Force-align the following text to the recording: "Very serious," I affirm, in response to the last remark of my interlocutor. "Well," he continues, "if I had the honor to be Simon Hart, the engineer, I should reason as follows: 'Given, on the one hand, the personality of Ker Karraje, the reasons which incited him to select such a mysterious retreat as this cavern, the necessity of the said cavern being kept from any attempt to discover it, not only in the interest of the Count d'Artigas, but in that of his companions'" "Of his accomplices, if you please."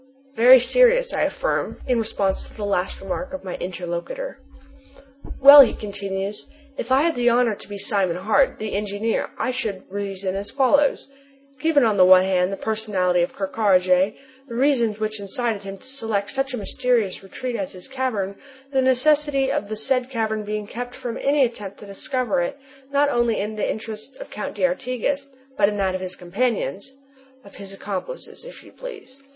"Very 0.33 0.57
serious," 0.59 1.13
I 1.13 1.25
affirm, 1.25 1.79
in 1.87 1.99
response 1.99 2.47
to 2.47 2.53
the 2.55 2.65
last 2.65 2.99
remark 3.01 3.33
of 3.33 3.43
my 3.43 3.55
interlocutor. 3.57 4.39
"Well," 5.39 5.61
he 5.61 5.75
continues, 5.75 6.47
"if 6.75 6.91
I 6.91 7.03
had 7.03 7.13
the 7.13 7.29
honor 7.29 7.53
to 7.53 7.67
be 7.69 7.77
Simon 7.77 8.15
Hart, 8.17 8.57
the 8.57 8.73
engineer, 8.73 9.29
I 9.37 9.51
should 9.51 9.83
reason 9.91 10.35
as 10.35 10.49
follows: 10.49 11.07
'Given, 11.59 11.83
on 11.83 11.97
the 11.97 12.05
one 12.05 12.23
hand, 12.23 12.51
the 12.51 12.57
personality 12.57 13.21
of 13.21 13.33
Ker 13.35 13.47
Karraje, 13.47 14.15
the 14.47 14.55
reasons 14.55 14.99
which 14.99 15.19
incited 15.19 15.61
him 15.61 15.77
to 15.77 15.85
select 15.85 16.31
such 16.31 16.55
a 16.55 16.57
mysterious 16.57 17.21
retreat 17.21 17.55
as 17.55 17.73
this 17.73 17.87
cavern, 17.87 18.37
the 18.71 18.81
necessity 18.81 19.51
of 19.51 19.69
the 19.69 19.75
said 19.77 20.09
cavern 20.09 20.41
being 20.43 20.65
kept 20.65 20.95
from 20.95 21.15
any 21.21 21.45
attempt 21.45 21.77
to 21.79 21.85
discover 21.85 22.41
it, 22.41 22.57
not 22.91 23.09
only 23.09 23.39
in 23.39 23.53
the 23.55 23.69
interest 23.69 24.15
of 24.15 24.29
the 24.29 24.33
Count 24.33 24.55
d'Artigas, 24.55 25.27
but 25.55 25.69
in 25.69 25.77
that 25.77 25.93
of 25.93 26.01
his 26.01 26.15
companions'" 26.15 26.91
"Of 27.45 27.57
his 27.57 27.71
accomplices, 27.71 28.43
if 28.43 28.63
you 28.63 28.71
please." 28.71 29.21